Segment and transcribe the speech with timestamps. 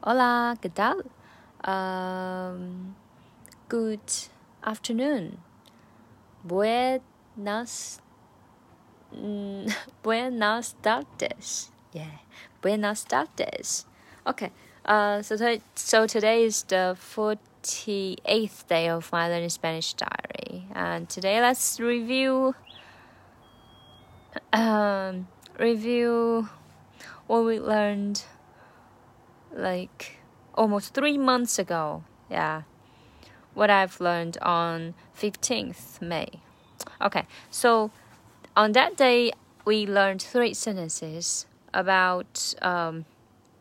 [0.00, 1.02] Hola, ¿qué tal?
[1.64, 2.94] Um,
[3.68, 3.98] good
[4.62, 5.38] afternoon.
[6.44, 8.00] Buenas,
[9.12, 9.68] mm,
[10.04, 11.72] buenas tardes.
[11.92, 12.20] Yeah,
[12.62, 13.86] buenas tardes.
[14.24, 14.52] Okay.
[14.84, 21.08] Uh, so, to, so today is the 48th day of my learning Spanish diary, and
[21.08, 22.54] today let's review.
[24.52, 25.26] Um,
[25.58, 26.48] review
[27.26, 28.22] what we learned
[29.58, 30.20] like
[30.54, 32.04] almost three months ago.
[32.30, 32.62] Yeah,
[33.54, 36.28] what I've learned on 15th May.
[37.02, 37.90] Okay, so
[38.56, 39.32] on that day,
[39.64, 43.04] we learned three sentences about um,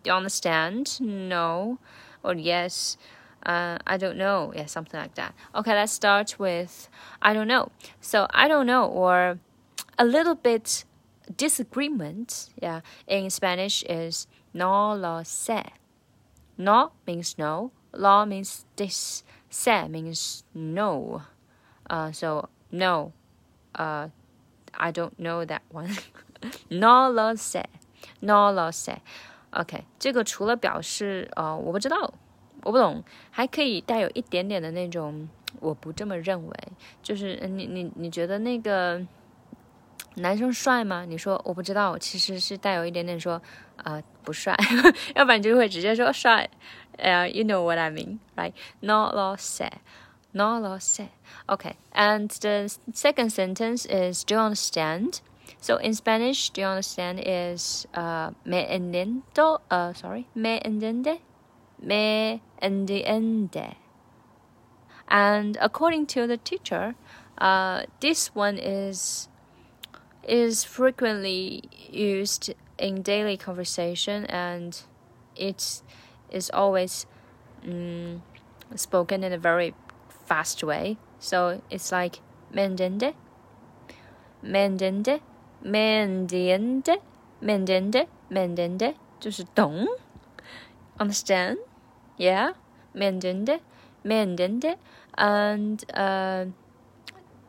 [0.07, 0.99] you understand?
[1.01, 1.79] No,
[2.23, 2.97] or yes.
[3.45, 4.51] Uh, I don't know.
[4.55, 5.33] Yeah, something like that.
[5.55, 6.89] Okay, let's start with
[7.21, 7.71] I don't know.
[8.01, 9.39] So I don't know, or
[9.97, 10.85] a little bit
[11.35, 12.49] disagreement.
[12.61, 15.65] Yeah, in Spanish is no lo sé.
[16.56, 17.70] No means no.
[17.92, 19.22] Law means this.
[19.50, 21.22] Se means no.
[21.88, 23.12] Uh, so no.
[23.74, 24.08] Uh,
[24.74, 25.90] I don't know that one.
[26.70, 27.64] no lo sé.
[28.20, 28.98] No lo sé.
[29.50, 32.14] OK，这个除了表示呃我不知道，
[32.62, 35.28] 我不懂，还可以带有一点点的那种
[35.60, 36.54] 我不这么认为，
[37.02, 39.06] 就是你你你觉得那个
[40.16, 41.04] 男生帅吗？
[41.06, 43.40] 你说我不知道，其实是带有一点点说
[43.76, 44.56] 啊不帅，
[45.14, 46.48] 要不然就会直接说帅。
[46.98, 48.52] Uh, you know what I mean, right?
[48.80, 49.70] No lo sé,
[50.32, 51.08] no lo sé.
[51.46, 55.20] Okay, and the second sentence is do you understand?
[55.60, 61.20] So in Spanish, do you understand is uh, me entiendo, uh, sorry, me entiende,
[61.80, 63.76] me entiende.
[65.08, 66.94] And according to the teacher,
[67.38, 69.28] uh, this one is
[70.26, 74.82] is frequently used in daily conversation and
[75.36, 75.82] it
[76.30, 77.06] is always
[77.64, 78.22] um,
[78.74, 79.74] spoken in a very
[80.26, 80.96] fast way.
[81.18, 82.20] So it's like
[82.52, 83.14] mendende,
[84.44, 85.20] mendende,
[85.64, 86.98] mendende,
[87.42, 89.86] mendende, mendende 就是懂
[90.98, 91.58] understand
[92.18, 92.54] yeah
[92.92, 93.60] mendende
[94.04, 94.76] mendende
[95.16, 96.44] and uh,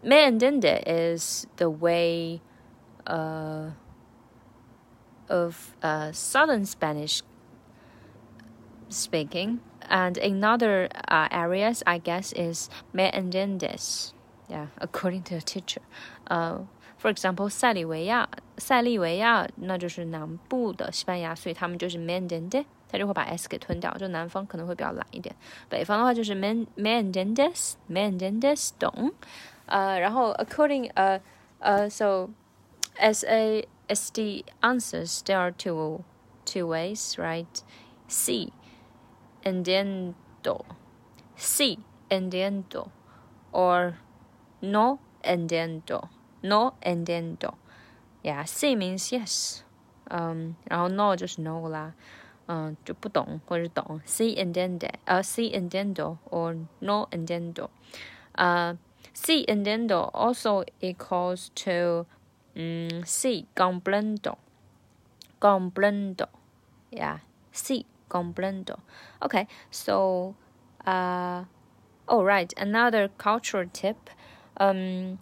[0.04, 2.42] mendende is the way
[3.08, 3.72] uh,
[5.30, 7.22] of uh, southern Spanish
[8.90, 9.59] speaking,
[9.90, 14.14] and in other uh, areas, I guess is me entiendes.
[14.50, 15.81] Yeah, according to the teacher.
[16.28, 16.66] Uh,
[16.98, 25.36] for example，塞里维亚，塞利维亚那就是南部的西班牙，所以他们就是 me entiende，他就会把 s 给吞掉，就南方可能会比较懒一点。
[25.70, 29.12] 北方的话就是 me me entiendes，me entiendes 懂。
[29.66, 31.20] 呃，然后 according 呃
[31.59, 32.30] 呃，so
[33.00, 36.04] as a as the answers there are two
[36.46, 37.64] two ways, right?
[38.08, 38.52] C
[39.44, 40.66] entiendo,
[41.38, 42.92] sí entiendo,
[43.52, 43.98] or
[44.62, 46.09] no entiendo,
[46.42, 47.56] no entiendo.
[48.24, 49.64] Yeah, sí means yes.
[50.12, 51.94] Um, 然后 no 就是 no 啦，
[52.48, 54.02] 嗯，就不懂或者懂。
[54.06, 57.70] Sí entiende, 呃，sí entiendo or no entiendo.
[58.38, 58.78] Uh,
[59.14, 62.06] sí entiendo also equals to
[62.59, 64.37] um, sí comprendo,
[65.39, 66.29] comprendo.
[66.91, 67.19] Yeah,
[67.53, 68.81] sí comprendo.
[69.23, 70.35] Okay, so,
[70.87, 71.45] uh,
[72.09, 74.11] oh, right, another cultural tip.
[74.57, 75.19] Um,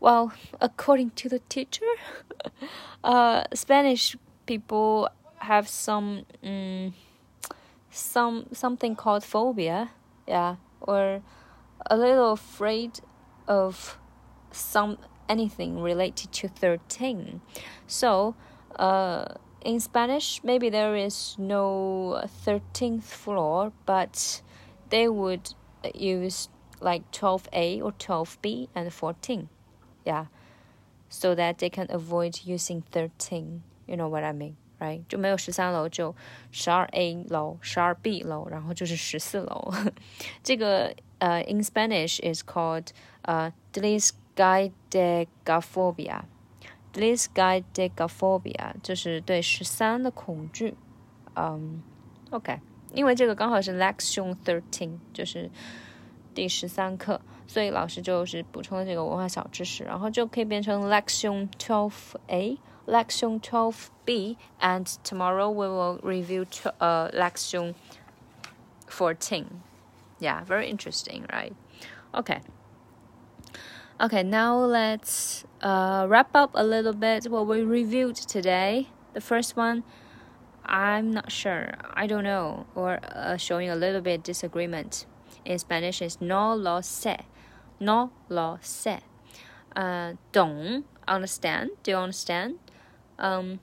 [0.00, 1.86] well, according to the teacher,
[3.04, 4.16] uh, Spanish
[4.46, 6.94] people have some, um,
[7.90, 9.90] some something called phobia,
[10.26, 11.22] yeah, or
[11.86, 13.00] a little afraid
[13.46, 13.98] of
[14.50, 17.41] some anything related to thirteen.
[17.87, 18.35] So,
[18.77, 19.25] uh
[19.65, 24.41] in Spanish, maybe there is no 13th floor, but
[24.89, 25.53] they would
[25.93, 26.47] use
[26.79, 29.49] like 12A or 12B and 14.
[30.05, 30.27] Yeah.
[31.09, 33.63] So that they can avoid using 13.
[33.87, 35.01] You know what I mean, right?
[35.09, 36.15] 就没有十三楼，就
[36.51, 39.73] 十二 A 楼、十二 B 楼，然后就是十四楼。
[40.43, 42.89] 这个呃、uh,，in Spanish is called
[43.23, 43.53] 呃、uh,
[44.35, 50.75] Disgaidegaphobia。This guy degaphobia 就是对十三的恐惧。
[51.35, 51.81] 嗯，
[52.31, 52.59] OK，
[52.93, 55.49] 因为这个刚好是 Lexion Thirteen，就是
[56.33, 66.45] 第十三课，所以老师就是补充了这个文化小知识，然后就可以变成 Lexion Twelve A、Lexion Twelve B，and tomorrow we will review
[66.79, 67.75] 呃 Lexion
[68.87, 69.45] Fourteen.
[70.19, 71.53] Yeah, very interesting, right?
[72.11, 72.41] Okay.
[74.02, 78.88] Okay, now let's uh, wrap up a little bit what we reviewed today.
[79.14, 79.84] The first one,
[80.66, 81.74] I'm not sure.
[81.94, 82.66] I don't know.
[82.74, 85.06] Or uh, showing a little bit disagreement.
[85.44, 87.26] In Spanish is no lo sé.
[87.78, 89.02] No lo sé.
[89.76, 91.70] Uh, 懂 understand.
[91.84, 92.58] Do you understand?
[93.20, 93.60] Um,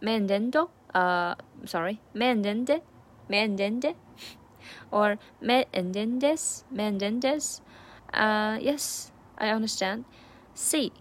[0.00, 0.70] me entiendo.
[0.94, 1.34] Uh,
[1.66, 2.00] sorry.
[2.14, 2.80] Me entiende.
[3.28, 3.94] Me entiende.
[4.90, 6.64] Or me entiendes.
[6.70, 7.60] Me entiendes.
[8.14, 10.05] Uh, yes, I understand.
[10.53, 10.91] Sí.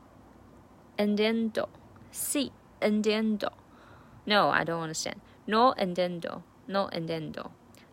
[0.97, 1.69] Entiendo.
[2.13, 2.53] Sí.
[2.81, 3.51] Entiendo.
[4.27, 5.21] No, I don't understand.
[5.47, 6.43] No entiendo.
[6.69, 7.51] No entiendo.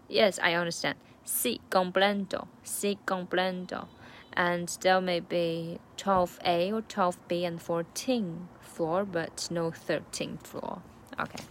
[0.07, 0.97] Yes, I understand.
[1.25, 2.47] Sí comprendo.
[2.63, 3.87] Sí comprendo.
[4.33, 10.81] And there may be 12A or 12B and 14 floor, but no 13th floor.
[11.19, 11.43] Okay.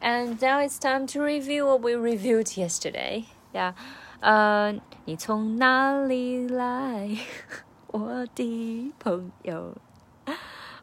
[0.00, 3.26] And now it's time to review what we reviewed yesterday.
[3.52, 3.72] Yeah.
[4.22, 7.08] Uh, 你从哪里来，
[7.96, 9.76] 我的朋友？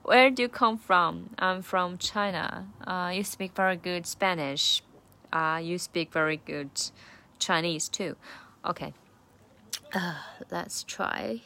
[0.04, 1.30] where do you come from?
[1.38, 2.68] I'm from China.
[2.86, 4.82] Uh, you speak very good Spanish.
[5.32, 6.72] Uh, you speak very good
[7.38, 8.16] Chinese too.
[8.66, 8.94] Okay.
[9.94, 10.16] Uh,
[10.50, 11.42] let's try.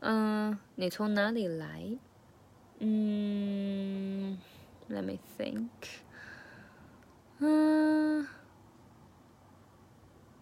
[0.00, 1.98] Uh, 你从哪里来?
[2.80, 4.38] Mm,
[4.88, 5.68] let me think.
[7.40, 8.26] Uh,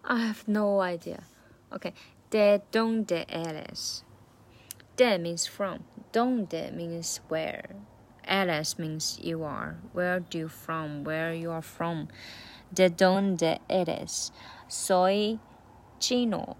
[0.03, 1.23] I have no idea.
[1.71, 1.93] Okay.
[2.31, 4.03] ¿De dónde eres?
[4.96, 5.84] De means from.
[6.12, 7.76] Donde means where.
[8.26, 9.76] Eres means you are.
[9.92, 11.04] Where do you from?
[11.04, 12.08] Where you are from.
[12.72, 14.32] De donde eres?
[14.68, 15.38] Soy
[16.00, 16.56] chino.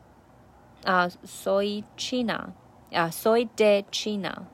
[0.85, 2.55] Uh, soy China.
[2.93, 4.47] Uh, soy de China.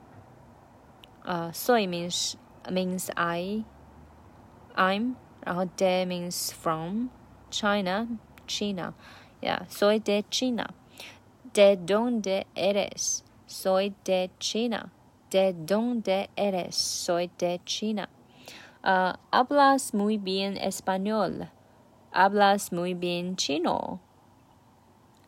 [1.25, 2.37] Uh, soy means
[2.71, 3.65] means I.
[4.77, 5.17] I'm.
[5.45, 7.11] 然后 de means from.
[7.51, 8.07] China.
[8.47, 8.95] China.
[9.43, 9.67] Yeah.
[9.69, 10.73] Soy de China.
[11.53, 13.23] De donde eres?
[13.53, 14.91] Soy de China.
[15.31, 16.75] ¿De dónde eres?
[16.75, 18.09] Soy de China.
[18.83, 21.51] Uh, hablas muy bien español.
[22.15, 24.01] Hablas muy bien chino.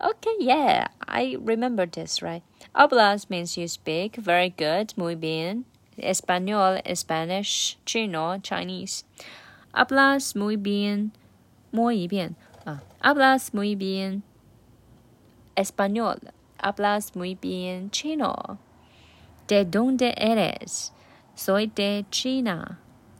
[0.00, 2.42] Okay, yeah, I remember this, right?
[2.74, 4.16] Hablas means you speak.
[4.16, 4.94] Very good.
[4.96, 5.66] Muy bien.
[5.98, 7.76] Español, Spanish.
[7.84, 9.04] Chino, Chinese.
[9.74, 11.12] Hablas muy bien.
[11.72, 12.36] Muy bien.
[12.66, 14.22] Uh, hablas muy bien.
[15.56, 16.18] Español
[16.58, 18.58] hablas muy bien chino.
[19.48, 20.92] ¿De dónde eres?
[21.34, 22.78] Soy de China.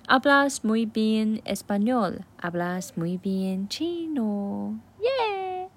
[0.09, 2.25] Hablas muy bien español.
[2.39, 4.81] Hablas muy bien chino.
[5.01, 5.69] Yeah.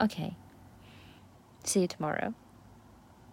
[0.00, 0.36] Okay.
[1.64, 2.34] See you tomorrow.